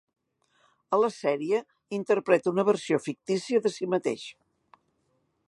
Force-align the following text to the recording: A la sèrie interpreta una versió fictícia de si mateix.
A 0.95 0.97
la 1.01 1.09
sèrie 1.15 1.59
interpreta 1.99 2.51
una 2.55 2.67
versió 2.71 3.01
fictícia 3.09 3.63
de 3.67 3.75
si 3.77 3.93
mateix. 3.97 4.27